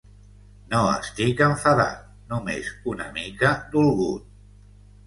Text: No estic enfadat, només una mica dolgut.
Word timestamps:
No 0.71 0.79
estic 0.93 1.43
enfadat, 1.49 2.01
només 2.33 2.73
una 2.95 3.09
mica 3.21 3.55
dolgut. 3.79 4.31